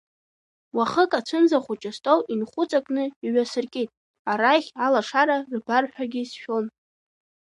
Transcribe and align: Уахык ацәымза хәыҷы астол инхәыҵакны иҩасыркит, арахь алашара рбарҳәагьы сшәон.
Уахык 0.77 1.11
ацәымза 1.19 1.59
хәыҷы 1.63 1.89
астол 1.93 2.21
инхәыҵакны 2.33 3.03
иҩасыркит, 3.25 3.89
арахь 4.31 4.69
алашара 4.85 5.37
рбарҳәагьы 5.55 6.23
сшәон. 6.29 6.65